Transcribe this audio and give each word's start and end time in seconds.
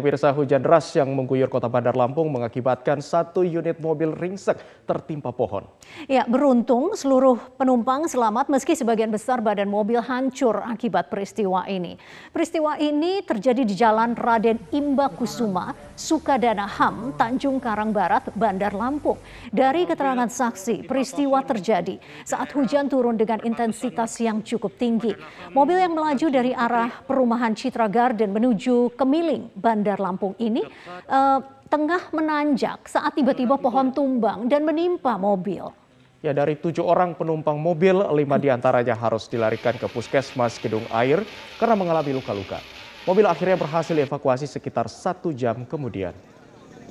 pemirsa 0.00 0.32
hujan 0.32 0.64
deras 0.64 0.88
yang 0.96 1.12
mengguyur 1.12 1.52
kota 1.52 1.68
Bandar 1.68 1.92
Lampung 1.92 2.32
mengakibatkan 2.32 3.04
satu 3.04 3.44
unit 3.44 3.76
mobil 3.84 4.16
ringsek 4.16 4.56
tertimpa 4.88 5.28
pohon. 5.28 5.68
Ya, 6.08 6.24
beruntung 6.24 6.96
seluruh 6.96 7.36
penumpang 7.60 8.08
selamat 8.08 8.48
meski 8.48 8.72
sebagian 8.72 9.12
besar 9.12 9.44
badan 9.44 9.68
mobil 9.68 10.00
hancur 10.00 10.64
akibat 10.64 11.12
peristiwa 11.12 11.68
ini. 11.68 12.00
Peristiwa 12.32 12.80
ini 12.80 13.20
terjadi 13.20 13.62
di 13.66 13.74
Jalan 13.76 14.16
Raden 14.16 14.56
Imba 14.72 15.12
Kusuma, 15.12 15.76
Sukadana 15.92 16.64
Ham, 16.64 17.12
Tanjung 17.20 17.60
Karang 17.60 17.92
Barat, 17.92 18.32
Bandar 18.32 18.72
Lampung. 18.72 19.20
Dari 19.52 19.84
keterangan 19.84 20.30
saksi, 20.30 20.88
peristiwa 20.88 21.42
terjadi 21.42 22.00
saat 22.22 22.54
hujan 22.56 22.88
turun 22.88 23.18
dengan 23.18 23.42
intensitas 23.42 24.16
yang 24.22 24.40
cukup 24.40 24.78
tinggi. 24.80 25.12
Mobil 25.52 25.76
yang 25.76 25.92
melaju 25.92 26.26
dari 26.30 26.54
arah 26.54 27.02
perumahan 27.04 27.52
Citra 27.52 27.90
Garden 27.90 28.30
menuju 28.30 28.94
Kemiling, 28.94 29.50
Bandar 29.58 29.89
Lampung 29.98 30.38
ini 30.38 30.62
uh, 31.08 31.40
tengah 31.66 32.14
menanjak 32.14 32.86
saat 32.86 33.18
tiba-tiba 33.18 33.58
pohon 33.58 33.90
tumbang 33.90 34.46
dan 34.46 34.62
menimpa 34.62 35.18
mobil. 35.18 35.74
Ya 36.20 36.36
dari 36.36 36.52
tujuh 36.54 36.84
orang 36.84 37.16
penumpang 37.16 37.56
mobil, 37.56 37.96
lima 38.12 38.36
di 38.36 38.52
antaranya 38.52 38.92
harus 38.92 39.24
dilarikan 39.24 39.80
ke 39.80 39.88
puskesmas 39.88 40.60
Gedung 40.60 40.84
Air 40.92 41.24
karena 41.56 41.72
mengalami 41.72 42.12
luka-luka. 42.12 42.60
Mobil 43.08 43.24
akhirnya 43.24 43.56
berhasil 43.56 43.96
dievakuasi 43.96 44.44
sekitar 44.44 44.84
satu 44.92 45.32
jam 45.32 45.64
kemudian 45.64 46.12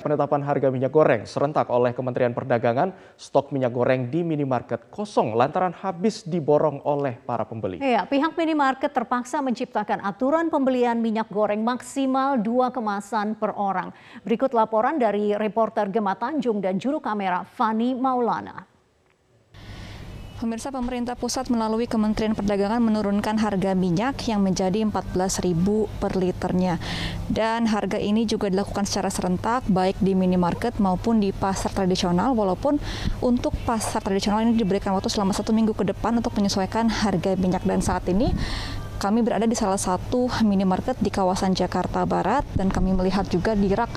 penetapan 0.00 0.40
harga 0.40 0.72
minyak 0.72 0.90
goreng 0.90 1.22
serentak 1.28 1.68
oleh 1.68 1.92
Kementerian 1.92 2.32
Perdagangan, 2.32 2.90
stok 3.14 3.52
minyak 3.52 3.70
goreng 3.70 4.08
di 4.08 4.24
minimarket 4.24 4.88
kosong 4.88 5.36
lantaran 5.36 5.76
habis 5.76 6.24
diborong 6.24 6.82
oleh 6.88 7.20
para 7.20 7.44
pembeli. 7.44 7.78
Iya, 7.78 8.08
pihak 8.08 8.34
minimarket 8.34 8.90
terpaksa 8.90 9.44
menciptakan 9.44 10.00
aturan 10.02 10.48
pembelian 10.48 10.98
minyak 10.98 11.28
goreng 11.28 11.60
maksimal 11.60 12.40
dua 12.40 12.72
kemasan 12.72 13.36
per 13.36 13.52
orang. 13.54 13.92
Berikut 14.24 14.56
laporan 14.56 14.96
dari 14.96 15.36
reporter 15.36 15.92
Gema 15.92 16.16
Tanjung 16.16 16.58
dan 16.58 16.80
juru 16.80 16.98
kamera 16.98 17.44
Fani 17.44 17.92
Maulana. 17.92 18.79
Pemirsa 20.40 20.72
pemerintah 20.72 21.20
pusat 21.20 21.52
melalui 21.52 21.84
Kementerian 21.84 22.32
Perdagangan 22.32 22.80
menurunkan 22.80 23.36
harga 23.44 23.76
minyak 23.76 24.24
yang 24.24 24.40
menjadi 24.40 24.88
14.000 24.88 25.52
per 26.00 26.16
liternya. 26.16 26.80
Dan 27.28 27.68
harga 27.68 28.00
ini 28.00 28.24
juga 28.24 28.48
dilakukan 28.48 28.88
secara 28.88 29.12
serentak 29.12 29.68
baik 29.68 30.00
di 30.00 30.16
minimarket 30.16 30.80
maupun 30.80 31.20
di 31.20 31.36
pasar 31.36 31.76
tradisional 31.76 32.32
walaupun 32.32 32.80
untuk 33.20 33.52
pasar 33.68 34.00
tradisional 34.00 34.40
ini 34.40 34.56
diberikan 34.56 34.96
waktu 34.96 35.12
selama 35.12 35.36
satu 35.36 35.52
minggu 35.52 35.76
ke 35.76 35.84
depan 35.92 36.16
untuk 36.16 36.32
menyesuaikan 36.32 36.88
harga 36.88 37.36
minyak 37.36 37.60
dan 37.68 37.84
saat 37.84 38.08
ini 38.08 38.32
kami 38.96 39.20
berada 39.20 39.48
di 39.48 39.56
salah 39.56 39.80
satu 39.80 40.28
minimarket 40.44 40.96
di 41.00 41.08
kawasan 41.08 41.56
Jakarta 41.56 42.04
Barat 42.04 42.44
dan 42.52 42.68
kami 42.68 42.92
melihat 42.92 43.24
juga 43.32 43.56
di 43.56 43.72
rak 43.72 43.88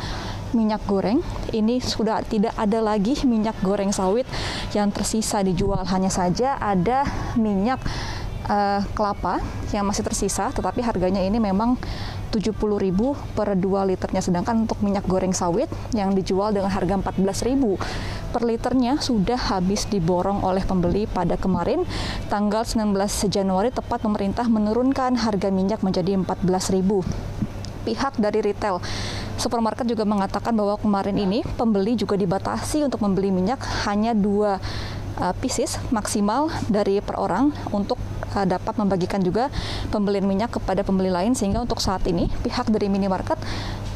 minyak 0.54 0.82
goreng. 0.88 1.20
Ini 1.52 1.82
sudah 1.84 2.23
tidak 2.26 2.54
ada 2.58 2.80
lagi 2.80 3.18
minyak 3.26 3.58
goreng 3.62 3.94
sawit 3.94 4.26
yang 4.72 4.90
tersisa 4.90 5.42
dijual. 5.42 5.86
Hanya 5.86 6.09
saja 6.09 6.58
ada 6.58 7.06
minyak 7.38 7.82
uh, 8.48 8.81
kelapa 8.98 9.42
yang 9.76 9.86
masih 9.86 10.06
tersisa, 10.06 10.54
tetapi 10.54 10.81
harganya 10.86 11.22
ini 11.22 11.38
memang 11.42 11.78
70.000 12.34 12.58
per 13.38 13.54
2 13.54 13.90
liternya. 13.94 14.22
Sedangkan 14.26 14.66
untuk 14.66 14.81
minyak 14.81 15.06
goreng 15.06 15.34
sawit 15.34 15.70
yang 15.94 16.18
dijual 16.18 16.50
dengan 16.50 16.74
harga 16.74 16.98
14.000 16.98 18.24
per 18.34 18.42
liternya 18.42 18.98
sudah 18.98 19.38
habis 19.38 19.86
diborong 19.86 20.42
oleh 20.42 20.66
pembeli 20.66 21.06
pada 21.06 21.38
kemarin 21.38 21.86
tanggal 22.34 22.66
19 22.66 22.98
Januari 23.30 23.70
tepat 23.70 24.02
pemerintah 24.02 24.50
menurunkan 24.50 25.22
harga 25.22 25.54
minyak 25.54 25.86
menjadi 25.86 26.18
14.000 26.18 26.81
pihak 27.86 28.18
dari 28.18 28.42
retail 28.42 28.81
supermarket 29.44 29.84
juga 29.84 30.08
mengatakan 30.08 30.56
bahwa 30.56 30.80
kemarin 30.80 31.20
ini 31.20 31.44
pembeli 31.59 32.00
juga 32.00 32.16
dibatasi 32.16 32.88
untuk 32.88 33.04
membeli 33.04 33.28
minyak 33.28 33.59
hanya 33.84 34.16
dua 34.16 34.64
uh, 35.20 35.34
pieces 35.44 35.76
maksimal 35.92 36.48
dari 36.72 37.04
per 37.04 37.20
orang 37.20 37.52
untuk 37.76 38.00
uh, 38.32 38.48
dapat 38.48 38.80
membagikan 38.80 39.20
juga 39.20 39.52
pembelian 39.92 40.24
minyak 40.24 40.56
kepada 40.56 40.88
pembeli 40.88 41.12
lain 41.12 41.36
sehingga 41.36 41.59
untuk 41.59 41.84
saat 41.84 42.08
ini 42.08 42.32
pihak 42.48 42.72
dari 42.72 42.88
minimarket 42.88 43.36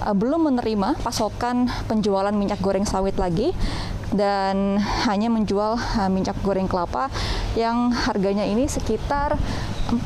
uh, 0.03 0.11
belum 0.11 0.51
menerima 0.51 0.99
pasokan 0.99 1.71
penjualan 1.87 2.35
minyak 2.35 2.59
goreng 2.59 2.83
sawit 2.83 3.15
lagi 3.15 3.55
dan 4.11 4.79
hanya 5.07 5.31
menjual 5.31 5.79
uh, 5.79 6.11
minyak 6.11 6.35
goreng 6.43 6.67
kelapa 6.67 7.07
yang 7.55 7.91
harganya 7.91 8.43
ini 8.43 8.67
sekitar 8.67 9.39
40 9.91 10.03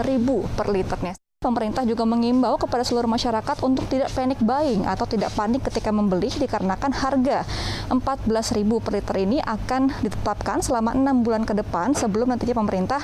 ribu 0.00 0.48
per 0.56 0.72
liternya. 0.72 1.21
Pemerintah 1.42 1.82
juga 1.82 2.06
mengimbau 2.06 2.54
kepada 2.54 2.86
seluruh 2.86 3.10
masyarakat 3.10 3.66
untuk 3.66 3.82
tidak 3.90 4.14
panic 4.14 4.38
buying 4.38 4.86
atau 4.86 5.02
tidak 5.10 5.34
panik 5.34 5.66
ketika 5.66 5.90
membeli 5.90 6.30
dikarenakan 6.30 6.94
harga 6.94 7.42
14.000 7.90 8.62
per 8.78 8.92
liter 8.94 9.16
ini 9.18 9.42
akan 9.42 9.90
ditetapkan 10.06 10.62
selama 10.62 10.94
enam 10.94 11.26
bulan 11.26 11.42
ke 11.42 11.50
depan 11.50 11.98
sebelum 11.98 12.30
nantinya 12.30 12.62
pemerintah 12.62 13.02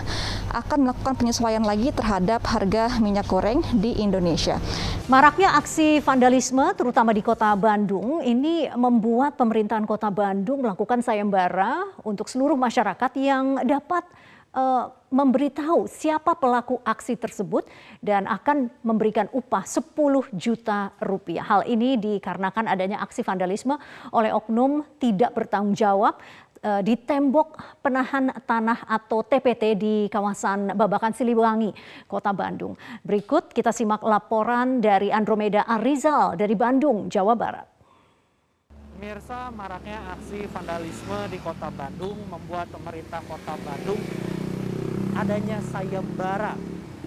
akan 0.55 0.87
melakukan 0.87 1.19
penyesuaian 1.19 1.67
lagi 1.67 1.91
terhadap 1.91 2.47
harga 2.47 3.03
minyak 3.03 3.27
goreng 3.27 3.59
di 3.75 3.99
Indonesia. 3.99 4.63
Maraknya 5.11 5.59
aksi 5.59 5.99
vandalisme 5.99 6.63
terutama 6.79 7.11
di 7.11 7.27
kota 7.27 7.51
Bandung 7.59 8.23
ini 8.23 8.71
membuat 8.79 9.35
pemerintahan 9.35 9.83
kota 9.83 10.15
Bandung 10.15 10.63
melakukan 10.63 11.03
sayembara 11.03 11.91
untuk 12.07 12.31
seluruh 12.31 12.55
masyarakat 12.55 13.11
yang 13.19 13.67
dapat 13.67 14.07
uh, 14.59 14.91
memberitahu 15.09 15.89
siapa 15.89 16.37
pelaku 16.37 16.83
aksi 16.85 17.17
tersebut 17.17 17.65
dan 18.05 18.29
akan 18.29 18.69
memberikan 18.85 19.31
upah 19.33 19.65
10 19.65 19.89
juta 20.37 20.93
rupiah. 21.01 21.47
Hal 21.47 21.63
ini 21.65 21.97
dikarenakan 21.97 22.69
adanya 22.69 23.01
aksi 23.01 23.25
vandalisme 23.25 23.79
oleh 24.13 24.35
oknum 24.35 24.85
tidak 25.01 25.33
bertanggung 25.33 25.73
jawab 25.73 26.21
uh, 26.61 26.83
di 26.85 26.99
tembok 26.99 27.57
penahan 27.81 28.37
tanah 28.45 28.85
atau 28.85 29.25
TPT 29.25 29.79
di 29.79 29.95
kawasan 30.13 30.77
Babakan 30.77 31.17
Siliwangi, 31.17 31.73
Kota 32.05 32.35
Bandung. 32.37 32.77
Berikut 33.01 33.55
kita 33.55 33.73
simak 33.73 34.05
laporan 34.05 34.85
dari 34.85 35.09
Andromeda 35.09 35.65
Arizal 35.65 36.37
dari 36.37 36.53
Bandung, 36.53 37.09
Jawa 37.09 37.33
Barat. 37.33 37.67
Pemirsa, 38.99 39.55
maraknya 39.55 40.03
aksi 40.11 40.51
vandalisme 40.51 41.31
di 41.31 41.39
Kota 41.39 41.71
Bandung 41.71 42.19
membuat 42.27 42.67
pemerintah 42.75 43.23
Kota 43.31 43.55
Bandung 43.63 44.03
adanya 45.19 45.59
sayembara 45.75 46.55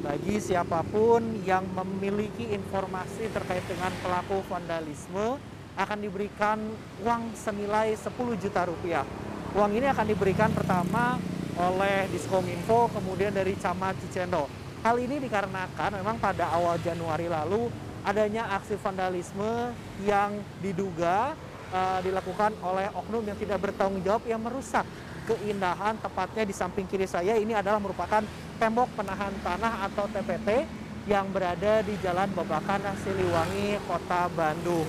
bagi 0.03 0.35
siapa 0.43 0.83
pun 0.83 1.23
yang 1.47 1.63
memiliki 1.71 2.51
informasi 2.51 3.31
terkait 3.31 3.63
dengan 3.71 3.87
pelaku 4.03 4.43
vandalisme 4.51 5.39
akan 5.79 5.97
diberikan 6.03 6.59
uang 7.07 7.31
senilai 7.31 7.95
10 7.95 8.11
juta 8.35 8.67
rupiah. 8.67 9.07
Uang 9.55 9.71
ini 9.71 9.87
akan 9.87 10.03
diberikan 10.03 10.51
pertama 10.51 11.15
oleh 11.55 12.11
Diskominfo 12.11 12.91
kemudian 12.91 13.31
dari 13.31 13.55
Camat 13.55 13.95
Cicendo. 14.03 14.51
Hal 14.83 14.99
ini 14.99 15.23
dikarenakan 15.23 16.03
memang 16.03 16.19
pada 16.19 16.51
awal 16.51 16.75
Januari 16.83 17.31
lalu 17.31 17.71
adanya 18.03 18.51
aksi 18.59 18.75
vandalisme 18.75 19.71
yang 20.03 20.35
diduga 20.59 21.31
uh, 21.71 21.99
dilakukan 22.03 22.51
oleh 22.59 22.91
oknum 22.91 23.23
yang 23.23 23.37
tidak 23.39 23.71
bertanggung 23.71 24.03
jawab 24.03 24.25
yang 24.27 24.41
merusak 24.43 24.83
keindahan 25.31 25.95
tepatnya 26.03 26.43
di 26.43 26.51
samping 26.51 26.83
kiri 26.83 27.07
saya 27.07 27.39
ini 27.39 27.55
adalah 27.55 27.79
merupakan 27.79 28.19
tembok 28.59 28.91
penahan 28.99 29.31
tanah 29.39 29.87
atau 29.87 30.05
TPT 30.11 30.67
yang 31.07 31.31
berada 31.31 31.79
di 31.81 31.95
Jalan 32.03 32.29
Babakan 32.35 32.83
Siliwangi, 32.99 33.79
Kota 33.87 34.27
Bandung. 34.35 34.85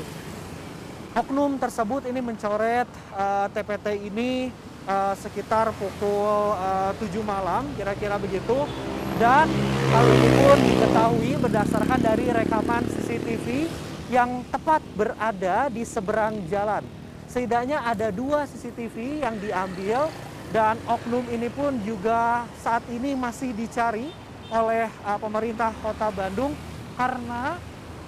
Oknum 1.14 1.60
tersebut 1.62 2.08
ini 2.10 2.20
mencoret 2.24 2.88
uh, 3.14 3.46
eh, 3.46 3.46
TPT 3.54 3.86
ini 4.10 4.50
uh, 4.88 5.14
sekitar 5.16 5.70
pukul 5.76 6.56
uh, 6.56 6.92
eh, 6.98 7.08
7 7.12 7.22
malam, 7.22 7.68
kira-kira 7.78 8.18
begitu. 8.18 8.66
Dan 9.20 9.46
hal 9.92 10.04
ini 10.08 10.28
pun 10.40 10.58
diketahui 10.58 11.32
berdasarkan 11.38 12.00
dari 12.00 12.26
rekaman 12.32 12.82
CCTV 12.90 13.68
yang 14.10 14.42
tepat 14.50 14.82
berada 14.96 15.68
di 15.68 15.84
seberang 15.84 16.44
jalan 16.48 16.82
setidaknya 17.32 17.80
ada 17.80 18.12
dua 18.12 18.44
CCTV 18.44 19.24
yang 19.24 19.40
diambil 19.40 20.12
dan 20.52 20.76
oknum 20.84 21.24
ini 21.32 21.48
pun 21.48 21.80
juga 21.80 22.44
saat 22.60 22.84
ini 22.92 23.16
masih 23.16 23.56
dicari 23.56 24.12
oleh 24.52 24.84
uh, 25.08 25.16
pemerintah 25.16 25.72
kota 25.80 26.12
Bandung 26.12 26.52
karena 26.94 27.56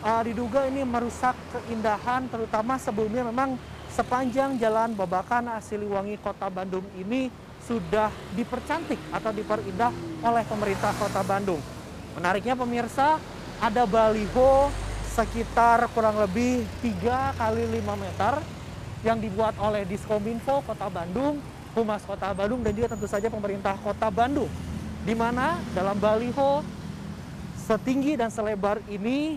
uh, 0.04 0.20
diduga 0.20 0.68
ini 0.68 0.84
merusak 0.84 1.32
keindahan 1.56 2.28
terutama 2.28 2.76
sebelumnya 2.76 3.24
memang 3.24 3.56
sepanjang 3.88 4.60
jalan 4.60 4.92
Babakan 4.92 5.56
Siliwangi 5.64 6.20
kota 6.20 6.52
Bandung 6.52 6.84
ini 7.00 7.32
sudah 7.64 8.12
dipercantik 8.36 9.00
atau 9.08 9.32
diperindah 9.32 10.20
oleh 10.20 10.44
pemerintah 10.44 10.92
kota 11.00 11.24
Bandung. 11.24 11.64
Menariknya 12.12 12.52
pemirsa 12.52 13.16
ada 13.56 13.88
baliho 13.88 14.68
sekitar 15.16 15.88
kurang 15.96 16.20
lebih 16.20 16.68
3 16.84 17.40
kali 17.40 17.64
5 17.80 18.04
meter 18.04 18.34
yang 19.00 19.16
dibuat 19.16 19.56
oleh 19.60 19.88
Diskominfo 19.88 20.64
Kota 20.64 20.88
Bandung, 20.92 21.38
Humas 21.74 22.06
Kota 22.06 22.30
Bandung, 22.30 22.62
dan 22.62 22.72
juga 22.72 22.94
tentu 22.94 23.10
saja 23.10 23.26
pemerintah 23.26 23.74
Kota 23.82 24.08
Bandung. 24.08 24.48
Di 25.04 25.12
mana 25.12 25.60
dalam 25.76 25.98
baliho 25.98 26.64
setinggi 27.66 28.16
dan 28.16 28.32
selebar 28.32 28.80
ini 28.88 29.36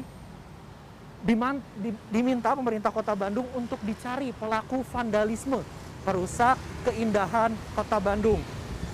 diminta 2.14 2.54
pemerintah 2.54 2.94
Kota 2.94 3.18
Bandung 3.18 3.50
untuk 3.58 3.82
dicari 3.84 4.32
pelaku 4.32 4.86
vandalisme 4.88 5.60
merusak 6.08 6.56
keindahan 6.88 7.52
Kota 7.76 8.00
Bandung. 8.00 8.40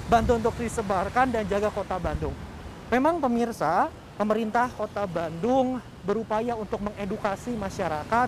Bantu 0.09 0.41
untuk 0.41 0.55
disebarkan 0.57 1.29
dan 1.29 1.45
jaga 1.45 1.69
Kota 1.69 2.01
Bandung. 2.01 2.33
Memang 2.89 3.21
pemirsa, 3.21 3.93
pemerintah 4.17 4.71
Kota 4.73 5.05
Bandung 5.05 5.77
berupaya 6.01 6.57
untuk 6.57 6.81
mengedukasi 6.81 7.53
masyarakat 7.53 8.27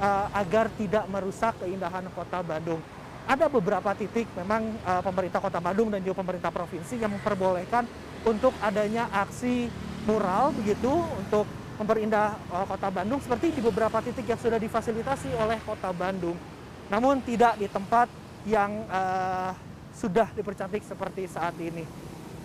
uh, 0.00 0.26
agar 0.36 0.68
tidak 0.76 1.04
merusak 1.08 1.56
keindahan 1.64 2.04
Kota 2.12 2.44
Bandung. 2.44 2.80
Ada 3.26 3.50
beberapa 3.50 3.90
titik 3.98 4.30
memang 4.38 4.78
uh, 4.86 5.02
pemerintah 5.02 5.42
Kota 5.42 5.58
Bandung 5.58 5.90
dan 5.90 5.98
juga 5.98 6.22
pemerintah 6.22 6.54
provinsi 6.54 6.94
yang 6.94 7.10
memperbolehkan 7.18 7.82
untuk 8.22 8.54
adanya 8.62 9.10
aksi 9.10 9.66
mural 10.06 10.54
begitu 10.54 10.94
untuk 10.94 11.42
memperindah 11.74 12.38
uh, 12.54 12.62
Kota 12.70 12.86
Bandung 12.86 13.18
seperti 13.18 13.58
di 13.58 13.60
beberapa 13.66 13.98
titik 13.98 14.30
yang 14.30 14.38
sudah 14.38 14.62
difasilitasi 14.62 15.34
oleh 15.42 15.58
Kota 15.66 15.90
Bandung. 15.90 16.38
Namun 16.86 17.18
tidak 17.26 17.58
di 17.58 17.66
tempat 17.66 18.06
yang 18.46 18.86
uh, 18.86 19.50
sudah 19.90 20.30
dipercantik 20.30 20.86
seperti 20.86 21.26
saat 21.26 21.58
ini. 21.58 21.82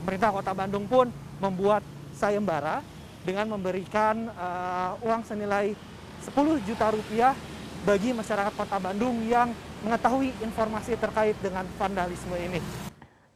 Pemerintah 0.01 0.33
Kota 0.33 0.51
Bandung 0.57 0.89
pun 0.89 1.13
membuat 1.38 1.86
sayembara 2.18 2.81
dengan 3.22 3.54
memberikan 3.54 4.33
uh, 4.33 4.98
uang 5.06 5.22
senilai 5.30 5.78
10 6.25 6.33
juta 6.66 6.89
rupiah 6.89 7.38
bagi 7.81 8.13
masyarakat 8.13 8.54
Kota 8.54 8.78
Bandung 8.78 9.25
yang 9.25 9.50
mengetahui 9.81 10.30
informasi 10.45 10.94
terkait 11.01 11.33
dengan 11.42 11.66
vandalisme 11.81 12.38
ini. 12.38 12.62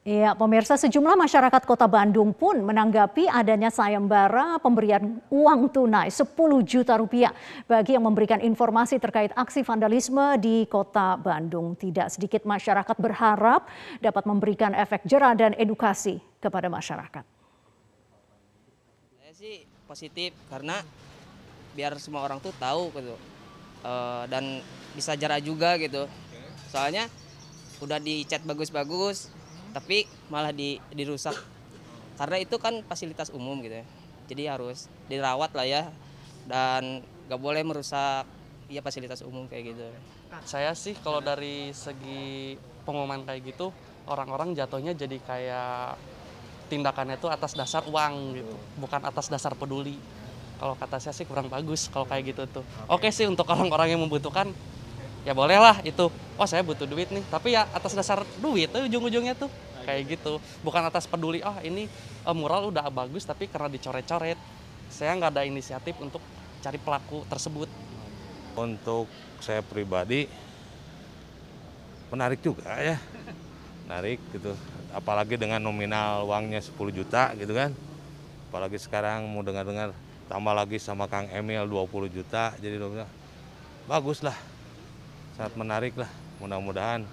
Ya, 0.05 0.37
pemirsa 0.37 0.77
sejumlah 0.77 1.17
masyarakat 1.17 1.65
Kota 1.65 1.89
Bandung 1.89 2.29
pun 2.29 2.61
menanggapi 2.61 3.25
adanya 3.25 3.73
sayembara 3.73 4.61
pemberian 4.61 5.17
uang 5.33 5.73
tunai 5.73 6.13
10 6.13 6.29
juta 6.61 6.93
rupiah 6.93 7.33
bagi 7.65 7.97
yang 7.97 8.05
memberikan 8.05 8.37
informasi 8.37 9.01
terkait 9.01 9.33
aksi 9.33 9.65
vandalisme 9.65 10.37
di 10.37 10.69
Kota 10.69 11.17
Bandung. 11.17 11.73
Tidak 11.73 12.13
sedikit 12.13 12.45
masyarakat 12.45 12.93
berharap 13.01 13.65
dapat 13.97 14.29
memberikan 14.29 14.77
efek 14.77 15.09
jerah 15.09 15.33
dan 15.33 15.57
edukasi 15.57 16.21
kepada 16.37 16.69
masyarakat. 16.69 17.25
Saya 19.25 19.33
sih 19.33 19.65
positif 19.89 20.37
karena 20.53 20.85
biar 21.73 21.97
semua 21.97 22.21
orang 22.21 22.37
tuh 22.37 22.53
tahu 22.61 22.93
gitu 22.93 23.34
uh, 23.85 24.25
dan 24.25 24.65
bisa 24.97 25.13
jarak 25.13 25.45
juga 25.45 25.77
gitu. 25.77 26.09
Soalnya 26.73 27.05
udah 27.79 28.01
dicat 28.01 28.41
bagus-bagus, 28.41 29.29
tapi 29.77 30.09
malah 30.33 30.49
di, 30.49 30.81
dirusak. 30.91 31.37
Karena 32.17 32.41
itu 32.41 32.57
kan 32.57 32.81
fasilitas 32.89 33.29
umum 33.29 33.61
gitu 33.61 33.77
ya. 33.79 33.85
Jadi 34.25 34.43
harus 34.49 34.89
dirawat 35.05 35.53
lah 35.53 35.67
ya. 35.69 35.83
Dan 36.49 37.05
gak 37.29 37.41
boleh 37.41 37.61
merusak 37.61 38.25
ya 38.65 38.81
fasilitas 38.81 39.21
umum 39.21 39.45
kayak 39.45 39.77
gitu. 39.77 39.85
Saya 40.43 40.73
sih 40.73 40.97
kalau 40.99 41.21
dari 41.21 41.69
segi 41.71 42.57
pengumuman 42.85 43.23
kayak 43.23 43.55
gitu 43.55 43.69
orang-orang 44.05 44.53
jatuhnya 44.53 44.93
jadi 44.93 45.17
kayak 45.25 45.97
tindakannya 46.69 47.17
itu 47.17 47.29
atas 47.29 47.53
dasar 47.53 47.85
uang 47.85 48.37
gitu 48.37 48.53
bukan 48.81 49.01
atas 49.05 49.29
dasar 49.29 49.53
peduli 49.57 49.97
kalau 50.55 50.75
kata 50.79 50.97
saya 51.03 51.13
sih 51.13 51.27
kurang 51.27 51.51
bagus 51.51 51.91
kalau 51.91 52.07
kayak 52.07 52.35
gitu 52.35 52.43
tuh. 52.47 52.63
Oke. 52.87 53.11
Sih 53.11 53.27
untuk 53.27 53.47
orang-orang 53.47 53.95
yang 53.95 54.01
membutuhkan 54.01 54.51
ya 55.27 55.35
bolehlah 55.35 55.83
itu. 55.83 56.07
Oh 56.39 56.47
saya 56.47 56.63
butuh 56.63 56.87
duit 56.87 57.11
nih. 57.11 57.23
Tapi 57.27 57.55
ya 57.55 57.67
atas 57.75 57.91
dasar 57.91 58.23
duit 58.39 58.71
tuh 58.71 58.87
ujung-ujungnya 58.87 59.35
tuh. 59.35 59.51
Kayak 59.83 60.17
gitu. 60.17 60.39
Bukan 60.63 60.81
atas 60.81 61.05
peduli 61.05 61.43
ah 61.45 61.59
ini 61.61 61.91
uh, 62.23 62.33
mural 62.33 62.71
udah 62.71 62.87
bagus 62.89 63.27
tapi 63.27 63.51
karena 63.51 63.67
dicoret-coret. 63.67 64.39
Saya 64.87 65.11
nggak 65.19 65.31
ada 65.35 65.43
inisiatif 65.43 65.97
untuk 65.99 66.23
cari 66.63 66.79
pelaku 66.79 67.27
tersebut. 67.27 67.67
Untuk 68.55 69.11
saya 69.43 69.59
pribadi 69.59 70.25
menarik 72.09 72.39
juga 72.39 72.79
ya. 72.79 72.95
Menarik 73.85 74.23
gitu. 74.31 74.55
Apalagi 74.95 75.35
dengan 75.35 75.59
nominal 75.59 76.23
uangnya 76.23 76.63
10 76.63 76.73
juta 76.95 77.35
gitu 77.35 77.51
kan. 77.51 77.75
Apalagi 78.49 78.79
sekarang 78.79 79.27
mau 79.27 79.43
dengar-dengar 79.43 79.91
tambah 80.25 80.53
lagi 80.53 80.81
sama 80.81 81.05
Kang 81.05 81.29
Emil 81.29 81.65
20 81.69 82.09
juta 82.09 82.53
jadi 82.57 82.81
bagus 83.85 84.25
lah 84.25 84.35
sangat 85.37 85.53
menarik 85.59 85.93
lah 85.99 86.09
mudah-mudahan 86.41 87.05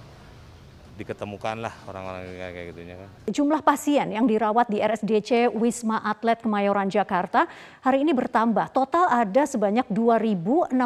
diketemukan 0.93 1.57
lah 1.57 1.73
orang-orang 1.89 2.29
kayak 2.37 2.67
gitunya 2.77 2.95
kan. 3.01 3.09
Jumlah 3.33 3.65
pasien 3.65 4.13
yang 4.13 4.29
dirawat 4.29 4.69
di 4.69 4.79
RSDC 4.85 5.49
Wisma 5.57 6.05
Atlet 6.05 6.45
Kemayoran 6.45 6.93
Jakarta 6.93 7.49
hari 7.81 8.05
ini 8.05 8.13
bertambah. 8.13 8.69
Total 8.77 9.09
ada 9.09 9.43
sebanyak 9.49 9.89
2.636 9.89 10.77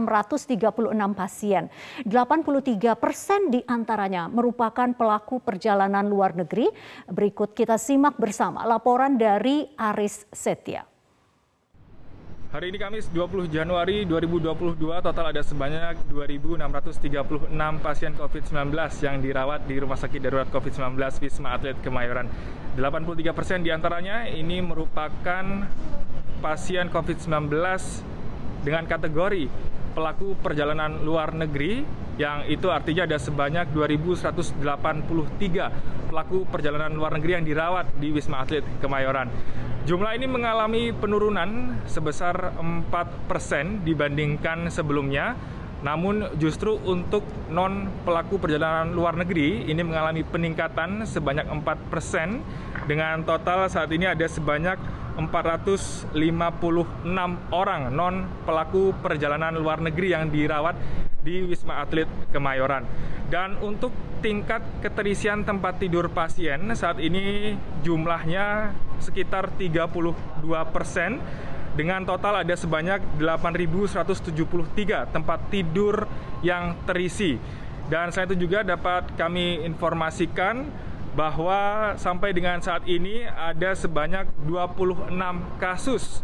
pasien. 1.13 1.67
83 2.07 2.95
persen 2.95 3.51
di 3.51 3.61
antaranya 3.67 4.31
merupakan 4.31 4.87
pelaku 4.95 5.43
perjalanan 5.43 6.07
luar 6.07 6.39
negeri. 6.39 6.71
Berikut 7.11 7.53
kita 7.53 7.75
simak 7.75 8.15
bersama 8.15 8.63
laporan 8.63 9.19
dari 9.19 9.67
Aris 9.75 10.31
Setia. 10.31 10.96
Hari 12.57 12.73
ini 12.73 12.81
Kamis 12.81 13.13
20 13.13 13.53
Januari 13.53 14.09
2022 14.09 14.81
total 15.05 15.29
ada 15.29 15.45
sebanyak 15.45 16.09
2.636 16.09 17.53
pasien 17.85 18.17
COVID-19 18.17 18.73
yang 19.05 19.17
dirawat 19.21 19.69
di 19.69 19.77
Rumah 19.77 20.01
Sakit 20.01 20.25
Darurat 20.25 20.49
COVID-19 20.49 20.97
Wisma 21.21 21.53
Atlet 21.53 21.77
Kemayoran. 21.85 22.25
83 22.81 23.37
persen 23.37 23.61
di 23.61 23.69
antaranya 23.69 24.25
ini 24.25 24.65
merupakan 24.65 25.69
pasien 26.41 26.89
COVID-19 26.89 27.53
dengan 28.65 28.89
kategori 28.89 29.53
pelaku 29.93 30.41
perjalanan 30.41 31.05
luar 31.05 31.37
negeri 31.37 31.85
yang 32.17 32.49
itu 32.49 32.73
artinya 32.73 33.05
ada 33.05 33.21
sebanyak 33.21 33.77
2.183 33.77 34.57
pelaku 36.09 36.49
perjalanan 36.49 36.97
luar 36.97 37.13
negeri 37.21 37.33
yang 37.37 37.45
dirawat 37.45 37.93
di 38.01 38.09
Wisma 38.09 38.41
Atlet 38.41 38.65
Kemayoran. 38.81 39.29
Jumlah 39.87 40.19
ini 40.19 40.27
mengalami 40.27 40.91
penurunan 40.91 41.79
sebesar 41.87 42.59
4% 42.59 43.87
dibandingkan 43.87 44.67
sebelumnya. 44.73 45.37
Namun 45.85 46.41
justru 46.41 46.75
untuk 46.89 47.23
non 47.53 47.87
pelaku 48.03 48.41
perjalanan 48.41 48.91
luar 48.97 49.15
negeri 49.15 49.69
ini 49.69 49.85
mengalami 49.85 50.25
peningkatan 50.25 51.05
sebanyak 51.05 51.47
4% 51.47 52.89
dengan 52.89 53.23
total 53.23 53.69
saat 53.69 53.93
ini 53.93 54.09
ada 54.09 54.25
sebanyak 54.25 54.81
456 55.21 56.17
orang 57.53 57.83
non 57.93 58.27
pelaku 58.43 58.97
perjalanan 59.05 59.55
luar 59.55 59.79
negeri 59.79 60.17
yang 60.17 60.33
dirawat 60.33 61.06
di 61.27 61.43
Wisma 61.43 61.83
Atlet 61.83 62.07
Kemayoran. 62.31 62.87
Dan 63.27 63.59
untuk 63.59 63.91
tingkat 64.23 64.63
keterisian 64.79 65.43
tempat 65.43 65.83
tidur 65.83 66.07
pasien 66.15 66.63
saat 66.79 67.03
ini 67.03 67.59
jumlahnya 67.83 68.71
sekitar 69.03 69.51
32 69.59 70.07
persen 70.71 71.19
dengan 71.75 72.07
total 72.07 72.47
ada 72.47 72.55
sebanyak 72.57 73.19
8.173 73.19 75.11
tempat 75.11 75.39
tidur 75.51 76.07
yang 76.47 76.79
terisi. 76.87 77.37
Dan 77.91 78.15
selain 78.15 78.33
itu 78.33 78.49
juga 78.49 78.63
dapat 78.63 79.13
kami 79.19 79.67
informasikan 79.67 80.65
bahwa 81.17 81.93
sampai 81.97 82.33
dengan 82.37 82.61
saat 82.61 82.85
ini 82.89 83.25
ada 83.25 83.73
sebanyak 83.73 84.29
26 84.45 85.17
kasus 85.57 86.21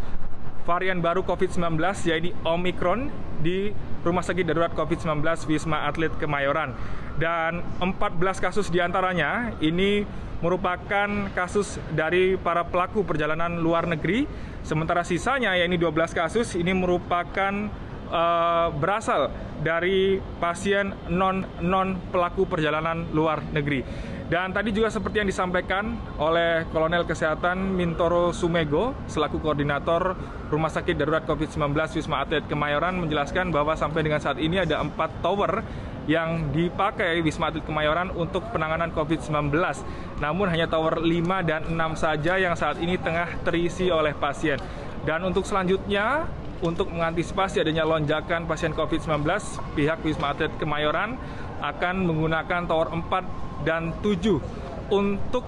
varian 0.63 1.03
baru 1.03 1.27
COVID-19 1.27 1.79
yaitu 2.09 2.31
Omicron 2.47 3.11
di 3.43 3.75
Rumah 4.03 4.23
Sakit 4.23 4.47
Darurat 4.47 4.73
COVID-19 4.75 5.23
Wisma 5.51 5.87
Atlet 5.87 6.15
Kemayoran. 6.19 6.75
Dan 7.19 7.63
14 7.79 8.19
kasus 8.43 8.71
di 8.71 8.83
antaranya 8.83 9.55
ini 9.63 10.03
merupakan 10.43 11.31
kasus 11.39 11.79
dari 11.95 12.35
para 12.35 12.67
pelaku 12.67 13.07
perjalanan 13.07 13.63
luar 13.63 13.87
negeri. 13.87 14.27
Sementara 14.67 15.07
sisanya 15.07 15.55
yakni 15.55 15.79
12 15.79 16.15
kasus 16.15 16.55
ini 16.59 16.75
merupakan 16.75 17.71
uh, 18.13 18.69
berasal 18.77 19.33
dari 19.65 20.21
pasien 20.37 20.93
non 21.09 21.43
non 21.65 21.97
pelaku 22.13 22.45
perjalanan 22.45 23.09
luar 23.11 23.41
negeri. 23.51 24.13
Dan 24.33 24.49
tadi 24.49 24.73
juga 24.73 24.89
seperti 24.89 25.21
yang 25.21 25.29
disampaikan 25.29 25.93
oleh 26.17 26.65
Kolonel 26.73 27.05
Kesehatan 27.05 27.77
Mintoro 27.77 28.33
Sumego 28.33 28.97
selaku 29.05 29.37
koordinator 29.45 30.17
Rumah 30.49 30.73
Sakit 30.73 30.97
Darurat 30.97 31.21
COVID-19 31.29 31.77
Wisma 32.01 32.25
Atlet 32.25 32.41
Kemayoran 32.49 32.97
menjelaskan 32.97 33.53
bahwa 33.53 33.77
sampai 33.77 34.01
dengan 34.01 34.25
saat 34.25 34.41
ini 34.41 34.65
ada 34.65 34.81
empat 34.81 35.21
tower 35.21 35.61
yang 36.09 36.49
dipakai 36.49 37.21
Wisma 37.21 37.53
Atlet 37.53 37.61
Kemayoran 37.69 38.09
untuk 38.17 38.49
penanganan 38.57 38.89
COVID-19. 38.97 39.53
Namun 40.25 40.49
hanya 40.49 40.65
tower 40.65 41.05
5 41.05 41.45
dan 41.45 41.69
6 41.69 41.77
saja 42.01 42.41
yang 42.41 42.57
saat 42.57 42.81
ini 42.81 42.97
tengah 42.97 43.37
terisi 43.45 43.93
oleh 43.93 44.17
pasien. 44.17 44.57
Dan 45.05 45.29
untuk 45.29 45.45
selanjutnya, 45.45 46.25
untuk 46.63 46.95
mengantisipasi 46.95 47.67
adanya 47.67 47.83
lonjakan 47.83 48.47
pasien 48.47 48.71
COVID-19, 48.71 49.27
pihak 49.75 49.99
Wisma 50.07 50.31
Atlet 50.31 50.55
Kemayoran 50.63 51.19
akan 51.59 51.95
menggunakan 52.07 52.71
tower 52.71 52.89
4 52.95 53.67
dan 53.67 53.91
7 53.99 54.39
untuk 54.95 55.43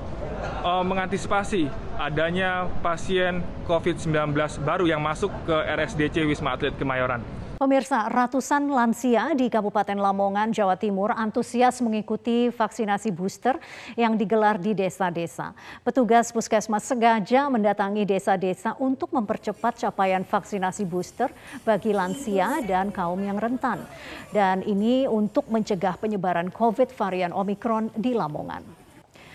uh, 0.67 0.83
mengantisipasi 0.83 1.71
adanya 1.95 2.67
pasien 2.83 3.47
COVID-19 3.71 4.35
baru 4.67 4.91
yang 4.91 4.99
masuk 4.99 5.31
ke 5.47 5.55
RSDC 5.55 6.27
Wisma 6.27 6.59
Atlet 6.59 6.75
Kemayoran. 6.75 7.23
Pemirsa, 7.65 8.13
ratusan 8.13 8.69
lansia 8.69 9.33
di 9.33 9.49
Kabupaten 9.49 9.97
Lamongan, 9.97 10.53
Jawa 10.53 10.77
Timur 10.77 11.17
antusias 11.17 11.81
mengikuti 11.81 12.53
vaksinasi 12.53 13.09
booster 13.09 13.57
yang 13.97 14.21
digelar 14.21 14.61
di 14.61 14.77
desa-desa. 14.77 15.57
Petugas 15.81 16.29
puskesmas 16.29 16.85
sengaja 16.85 17.49
mendatangi 17.49 18.05
desa-desa 18.05 18.77
untuk 18.77 19.17
mempercepat 19.17 19.81
capaian 19.81 20.29
vaksinasi 20.29 20.85
booster 20.85 21.33
bagi 21.65 21.97
lansia 21.97 22.61
dan 22.69 22.93
kaum 22.93 23.25
yang 23.25 23.41
rentan. 23.41 23.81
Dan 24.29 24.61
ini 24.69 25.09
untuk 25.09 25.49
mencegah 25.49 25.97
penyebaran 25.97 26.53
COVID 26.53 26.93
varian 26.93 27.33
Omikron 27.33 27.89
di 27.97 28.13
Lamongan. 28.13 28.84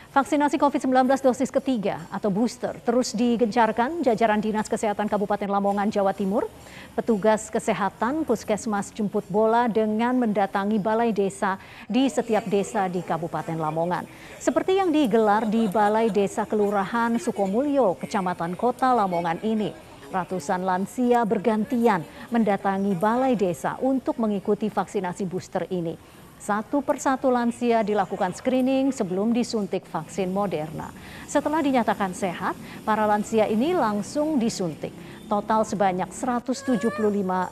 Vaksinasi 0.09 0.57
COVID-19 0.57 1.05
dosis 1.21 1.53
ketiga 1.53 2.01
atau 2.09 2.33
booster 2.33 2.73
terus 2.81 3.13
digencarkan 3.13 4.01
jajaran 4.01 4.41
Dinas 4.41 4.65
Kesehatan 4.65 5.05
Kabupaten 5.05 5.45
Lamongan, 5.45 5.85
Jawa 5.93 6.17
Timur. 6.17 6.49
Petugas 6.97 7.45
kesehatan 7.53 8.25
puskesmas 8.25 8.89
jemput 8.89 9.21
bola 9.29 9.69
dengan 9.69 10.17
mendatangi 10.17 10.81
balai 10.81 11.13
desa 11.13 11.61
di 11.85 12.09
setiap 12.09 12.41
desa 12.49 12.89
di 12.89 13.05
Kabupaten 13.05 13.53
Lamongan. 13.53 14.09
Seperti 14.41 14.81
yang 14.81 14.89
digelar 14.89 15.45
di 15.45 15.69
Balai 15.69 16.09
Desa 16.09 16.41
Kelurahan 16.49 17.21
Sukomulyo, 17.21 17.93
Kecamatan 18.01 18.57
Kota 18.57 18.89
Lamongan 18.97 19.45
ini. 19.45 19.88
Ratusan 20.09 20.65
lansia 20.65 21.21
bergantian 21.21 22.01
mendatangi 22.33 22.97
balai 22.97 23.37
desa 23.37 23.77
untuk 23.77 24.17
mengikuti 24.17 24.65
vaksinasi 24.65 25.29
booster 25.29 25.69
ini. 25.69 25.93
Satu 26.39 26.81
persatu 26.81 27.29
lansia 27.29 27.85
dilakukan 27.85 28.33
screening 28.33 28.89
sebelum 28.89 29.35
disuntik 29.35 29.85
vaksin 29.85 30.33
Moderna. 30.33 30.89
Setelah 31.29 31.61
dinyatakan 31.61 32.15
sehat, 32.17 32.57
para 32.87 33.05
lansia 33.05 33.45
ini 33.45 33.75
langsung 33.77 34.41
disuntik. 34.41 34.95
Total 35.29 35.61
sebanyak 35.61 36.09
175 36.09 36.89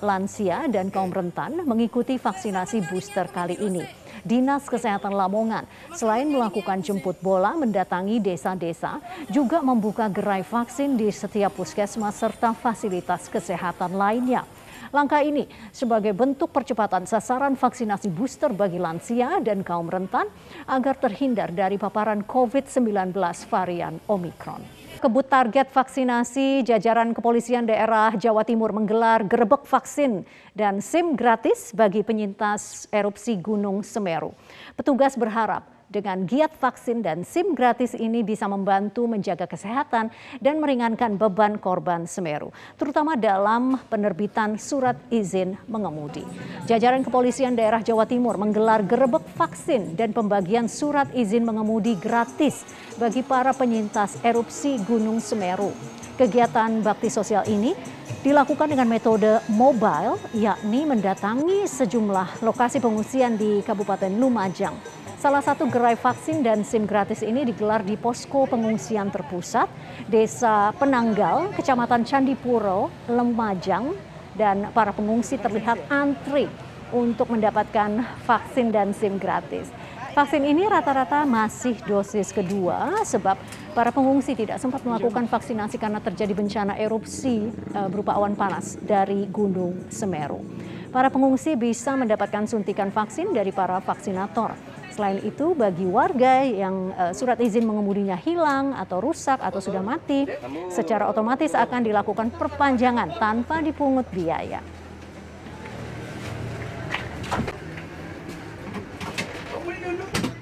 lansia 0.02 0.66
dan 0.66 0.90
kaum 0.90 1.14
rentan 1.14 1.62
mengikuti 1.62 2.18
vaksinasi 2.18 2.90
booster 2.90 3.30
kali 3.30 3.60
ini. 3.62 4.07
Dinas 4.28 4.68
Kesehatan 4.68 5.16
Lamongan 5.16 5.64
selain 5.96 6.28
melakukan 6.28 6.84
jemput 6.84 7.16
bola 7.24 7.56
mendatangi 7.56 8.20
desa-desa, 8.20 9.00
juga 9.32 9.64
membuka 9.64 10.12
gerai 10.12 10.44
vaksin 10.44 11.00
di 11.00 11.08
setiap 11.08 11.56
puskesmas 11.56 12.20
serta 12.20 12.52
fasilitas 12.52 13.32
kesehatan 13.32 13.96
lainnya. 13.96 14.44
Langkah 14.92 15.24
ini 15.24 15.48
sebagai 15.72 16.12
bentuk 16.16 16.52
percepatan 16.52 17.08
sasaran 17.08 17.56
vaksinasi 17.56 18.08
booster 18.12 18.52
bagi 18.52 18.80
lansia 18.80 19.40
dan 19.44 19.64
kaum 19.64 19.88
rentan 19.88 20.28
agar 20.68 20.96
terhindar 21.00 21.52
dari 21.52 21.76
paparan 21.80 22.24
COVID-19 22.24 23.16
varian 23.52 24.00
Omikron. 24.08 24.87
Kebut 24.98 25.30
target 25.30 25.70
vaksinasi, 25.70 26.66
jajaran 26.66 27.14
kepolisian 27.14 27.70
daerah 27.70 28.18
Jawa 28.18 28.42
Timur 28.42 28.74
menggelar 28.74 29.22
gerebek 29.22 29.62
vaksin 29.70 30.26
dan 30.58 30.82
SIM 30.82 31.14
gratis 31.14 31.70
bagi 31.70 32.02
penyintas 32.02 32.90
erupsi 32.90 33.38
Gunung 33.38 33.86
Semeru. 33.86 34.34
Petugas 34.74 35.14
berharap 35.14 35.77
dengan 35.88 36.28
giat 36.28 36.52
vaksin 36.60 37.00
dan 37.00 37.24
SIM 37.24 37.56
gratis 37.56 37.96
ini 37.96 38.20
bisa 38.20 38.44
membantu 38.46 39.08
menjaga 39.08 39.48
kesehatan 39.48 40.12
dan 40.44 40.56
meringankan 40.60 41.16
beban 41.16 41.56
korban 41.56 42.04
Semeru, 42.04 42.52
terutama 42.76 43.16
dalam 43.16 43.80
penerbitan 43.88 44.60
surat 44.60 45.00
izin 45.08 45.56
mengemudi. 45.72 46.28
Jajaran 46.68 47.08
kepolisian 47.08 47.56
daerah 47.56 47.80
Jawa 47.80 48.04
Timur 48.04 48.36
menggelar 48.36 48.84
gerebek 48.84 49.24
vaksin 49.40 49.96
dan 49.96 50.12
pembagian 50.12 50.68
surat 50.68 51.08
izin 51.16 51.48
mengemudi 51.48 51.96
gratis 51.96 52.68
bagi 53.00 53.24
para 53.24 53.56
penyintas 53.56 54.20
erupsi 54.28 54.76
Gunung 54.84 55.24
Semeru. 55.24 55.72
Kegiatan 56.18 56.82
bakti 56.82 57.14
sosial 57.14 57.46
ini 57.46 57.78
dilakukan 58.26 58.66
dengan 58.66 58.90
metode 58.90 59.38
mobile, 59.54 60.18
yakni 60.34 60.82
mendatangi 60.82 61.70
sejumlah 61.70 62.42
lokasi 62.42 62.82
pengungsian 62.82 63.38
di 63.38 63.62
Kabupaten 63.62 64.10
Lumajang. 64.18 64.74
Salah 65.18 65.42
satu 65.42 65.66
gerai 65.66 65.98
vaksin 65.98 66.46
dan 66.46 66.62
SIM 66.62 66.86
gratis 66.86 67.26
ini 67.26 67.42
digelar 67.42 67.82
di 67.82 67.98
posko 67.98 68.46
pengungsian 68.46 69.10
terpusat 69.10 69.66
Desa 70.06 70.70
Penanggal, 70.78 71.58
Kecamatan 71.58 72.06
Candipuro, 72.06 72.94
Lemajang, 73.10 73.98
dan 74.38 74.70
para 74.78 74.94
pengungsi 74.94 75.42
terlihat 75.42 75.82
antri 75.90 76.46
untuk 76.94 77.34
mendapatkan 77.34 78.06
vaksin 78.30 78.70
dan 78.70 78.94
SIM 78.94 79.18
gratis. 79.18 79.74
Vaksin 80.14 80.46
ini 80.46 80.70
rata-rata 80.70 81.26
masih 81.26 81.82
dosis 81.90 82.30
kedua 82.30 83.02
sebab 83.02 83.42
para 83.74 83.90
pengungsi 83.90 84.38
tidak 84.38 84.62
sempat 84.62 84.86
melakukan 84.86 85.26
vaksinasi 85.26 85.82
karena 85.82 85.98
terjadi 85.98 86.38
bencana 86.38 86.78
erupsi 86.78 87.50
eh, 87.50 87.90
berupa 87.90 88.14
awan 88.14 88.38
panas 88.38 88.78
dari 88.86 89.26
Gunung 89.26 89.90
Semeru. 89.90 90.46
Para 90.94 91.10
pengungsi 91.10 91.58
bisa 91.58 91.98
mendapatkan 91.98 92.46
suntikan 92.46 92.94
vaksin 92.94 93.34
dari 93.34 93.50
para 93.50 93.82
vaksinator. 93.82 94.67
Selain 94.98 95.22
itu, 95.22 95.54
bagi 95.54 95.86
warga 95.86 96.42
yang 96.42 96.90
uh, 96.98 97.14
surat 97.14 97.38
izin 97.38 97.70
mengemudinya 97.70 98.18
hilang 98.18 98.74
atau 98.74 98.98
rusak 98.98 99.38
atau 99.38 99.62
sudah 99.62 99.86
mati, 99.86 100.26
secara 100.74 101.06
otomatis 101.06 101.54
akan 101.54 101.86
dilakukan 101.86 102.34
perpanjangan 102.34 103.14
tanpa 103.22 103.62
dipungut 103.62 104.10
biaya. 104.10 104.58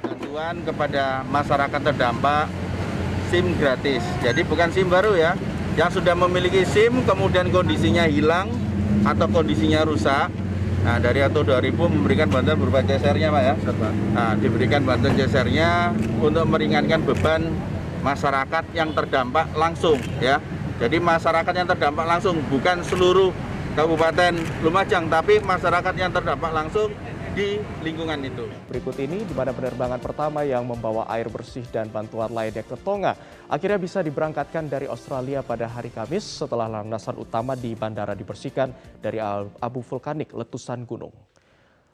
Bantuan 0.07 0.55
kepada 0.63 1.27
masyarakat 1.27 1.81
terdampak 1.91 2.47
SIM 3.27 3.59
gratis. 3.59 4.07
Jadi 4.23 4.47
bukan 4.47 4.71
SIM 4.71 4.87
baru 4.87 5.19
ya. 5.19 5.35
Yang 5.75 5.99
sudah 5.99 6.15
memiliki 6.15 6.63
SIM 6.63 7.03
kemudian 7.03 7.51
kondisinya 7.51 8.07
hilang 8.07 8.47
atau 9.03 9.27
kondisinya 9.27 9.83
rusak, 9.83 10.31
Nah, 10.85 11.01
dari 11.01 11.25
atau 11.25 11.41
2000 11.41 11.89
memberikan 11.89 12.29
bantuan 12.29 12.61
berupa 12.61 12.85
cesernya, 12.85 13.33
Pak 13.33 13.41
ya. 13.41 13.53
Nah, 14.13 14.37
diberikan 14.37 14.85
bantuan 14.85 15.17
cesernya 15.17 15.89
untuk 16.21 16.45
meringankan 16.45 17.01
beban 17.01 17.49
masyarakat 18.05 18.69
yang 18.77 18.93
terdampak 18.93 19.49
langsung 19.57 19.97
ya. 20.21 20.37
Jadi 20.77 21.01
masyarakat 21.01 21.53
yang 21.57 21.65
terdampak 21.65 22.05
langsung 22.05 22.37
bukan 22.53 22.85
seluruh 22.85 23.33
Kabupaten 23.73 24.37
Lumajang, 24.61 25.09
tapi 25.09 25.41
masyarakat 25.41 25.93
yang 25.97 26.13
terdampak 26.13 26.53
langsung 26.53 26.93
di 27.35 27.59
lingkungan 27.83 28.15
itu. 28.23 28.47
Berikut 28.71 28.95
ini 28.95 29.27
di 29.27 29.35
mana 29.35 29.51
penerbangan 29.51 29.99
pertama 29.99 30.47
yang 30.47 30.63
membawa 30.63 31.03
air 31.11 31.27
bersih 31.27 31.67
dan 31.67 31.91
bantuan 31.91 32.31
lainnya 32.31 32.63
ke 32.63 32.79
Tonga 32.79 33.11
akhirnya 33.51 33.75
bisa 33.75 33.99
diberangkatkan 33.99 34.71
dari 34.71 34.87
Australia 34.87 35.43
pada 35.43 35.67
hari 35.67 35.91
Kamis 35.91 36.23
setelah 36.23 36.71
landasan 36.71 37.19
utama 37.19 37.59
di 37.59 37.75
bandara 37.75 38.15
dibersihkan 38.15 38.71
dari 39.03 39.19
abu 39.59 39.83
vulkanik 39.83 40.31
letusan 40.31 40.87
gunung. 40.87 41.11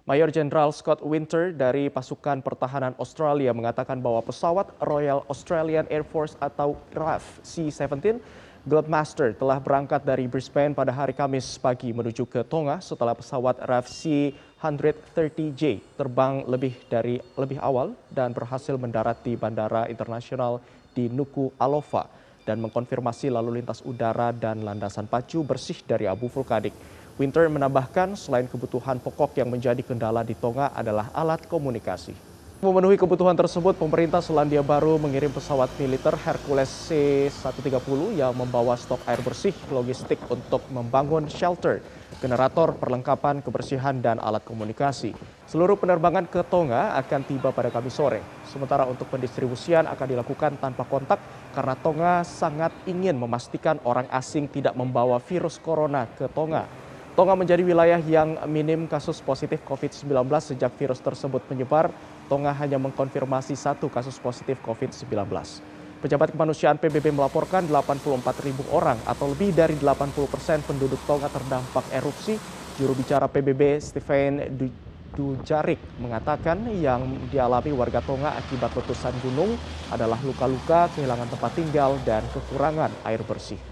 Mayor 0.06 0.30
Jenderal 0.30 0.70
Scott 0.78 1.02
Winter 1.02 1.50
dari 1.50 1.90
pasukan 1.90 2.46
pertahanan 2.46 2.94
Australia 3.02 3.50
mengatakan 3.50 3.98
bahwa 3.98 4.22
pesawat 4.22 4.70
Royal 4.78 5.26
Australian 5.26 5.90
Air 5.90 6.06
Force 6.06 6.38
atau 6.38 6.78
RAF 6.94 7.42
C-17 7.42 8.22
Globemaster 8.62 9.34
telah 9.34 9.58
berangkat 9.58 10.06
dari 10.06 10.30
Brisbane 10.30 10.78
pada 10.78 10.94
hari 10.94 11.18
Kamis 11.18 11.58
pagi 11.58 11.90
menuju 11.90 12.30
ke 12.30 12.46
Tonga 12.46 12.78
setelah 12.78 13.18
pesawat 13.18 13.58
RAF 13.58 13.90
C-130J 14.62 15.98
terbang 15.98 16.46
lebih 16.46 16.78
dari 16.86 17.18
lebih 17.34 17.58
awal 17.58 17.98
dan 18.14 18.30
berhasil 18.30 18.78
mendarat 18.78 19.18
di 19.26 19.34
Bandara 19.34 19.90
Internasional 19.90 20.62
di 20.94 21.10
Nuku 21.10 21.50
Alofa 21.58 22.06
dan 22.46 22.62
mengkonfirmasi 22.62 23.34
lalu 23.34 23.58
lintas 23.58 23.82
udara 23.82 24.30
dan 24.30 24.62
landasan 24.62 25.10
pacu 25.10 25.42
bersih 25.42 25.82
dari 25.82 26.06
abu 26.06 26.30
vulkanik. 26.30 26.78
Winter 27.18 27.50
menambahkan 27.50 28.14
selain 28.14 28.46
kebutuhan 28.46 29.02
pokok 29.02 29.34
yang 29.42 29.50
menjadi 29.50 29.82
kendala 29.82 30.22
di 30.22 30.38
Tonga 30.38 30.70
adalah 30.78 31.10
alat 31.10 31.42
komunikasi. 31.50 32.31
Memenuhi 32.62 32.94
kebutuhan 32.94 33.34
tersebut, 33.34 33.74
pemerintah 33.74 34.22
Selandia 34.22 34.62
Baru 34.62 35.02
mengirim 35.02 35.34
pesawat 35.34 35.66
militer 35.82 36.14
Hercules 36.14 36.70
C-130 36.70 38.22
yang 38.22 38.38
membawa 38.38 38.78
stok 38.78 39.02
air 39.10 39.18
bersih 39.26 39.50
logistik 39.74 40.22
untuk 40.30 40.62
membangun 40.70 41.26
shelter, 41.26 41.82
generator, 42.22 42.78
perlengkapan 42.78 43.42
kebersihan, 43.42 43.98
dan 43.98 44.22
alat 44.22 44.46
komunikasi. 44.46 45.18
Seluruh 45.50 45.74
penerbangan 45.74 46.30
ke 46.30 46.46
Tonga 46.46 46.94
akan 47.02 47.26
tiba 47.26 47.50
pada 47.50 47.74
Kamis 47.74 47.98
sore. 47.98 48.22
Sementara 48.46 48.86
untuk 48.86 49.10
pendistribusian 49.10 49.90
akan 49.90 50.06
dilakukan 50.06 50.62
tanpa 50.62 50.86
kontak 50.86 51.18
karena 51.58 51.74
Tonga 51.82 52.22
sangat 52.22 52.70
ingin 52.86 53.18
memastikan 53.18 53.82
orang 53.90 54.06
asing 54.14 54.46
tidak 54.46 54.78
membawa 54.78 55.18
virus 55.18 55.58
corona 55.58 56.06
ke 56.14 56.30
Tonga. 56.30 56.70
Tonga 57.12 57.36
menjadi 57.36 57.60
wilayah 57.60 58.00
yang 58.00 58.40
minim 58.48 58.88
kasus 58.88 59.20
positif 59.20 59.60
COVID-19 59.68 60.32
sejak 60.40 60.72
virus 60.80 61.04
tersebut 61.04 61.44
menyebar 61.52 61.92
Tonga 62.28 62.54
hanya 62.58 62.78
mengkonfirmasi 62.82 63.56
satu 63.56 63.88
kasus 63.88 64.18
positif 64.18 64.60
COVID-19. 64.60 65.08
Pejabat 66.02 66.34
kemanusiaan 66.34 66.82
PBB 66.82 67.14
melaporkan 67.14 67.70
84 67.70 68.42
ribu 68.42 68.66
orang 68.74 69.06
atau 69.06 69.30
lebih 69.30 69.54
dari 69.54 69.78
80 69.78 70.18
persen 70.34 70.66
penduduk 70.66 71.06
Tonga 71.06 71.30
terdampak 71.30 71.94
erupsi. 71.94 72.42
Juru 72.74 72.98
bicara 72.98 73.30
PBB 73.30 73.78
Stephen 73.78 74.42
Dujarik 75.12 75.94
mengatakan 76.00 76.66
yang 76.72 77.28
dialami 77.30 77.70
warga 77.76 78.02
Tonga 78.02 78.34
akibat 78.34 78.74
letusan 78.74 79.20
gunung 79.22 79.60
adalah 79.92 80.18
luka-luka, 80.24 80.90
kehilangan 80.96 81.30
tempat 81.36 81.52
tinggal, 81.54 82.00
dan 82.02 82.32
kekurangan 82.32 82.96
air 83.04 83.22
bersih. 83.22 83.71